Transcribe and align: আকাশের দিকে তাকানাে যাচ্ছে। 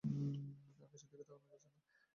আকাশের 0.83 1.07
দিকে 1.11 1.23
তাকানাে 1.23 1.57
যাচ্ছে। 1.65 2.01